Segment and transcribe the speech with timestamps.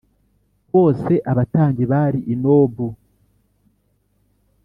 [0.73, 2.87] bose abatambyi bari i Nobu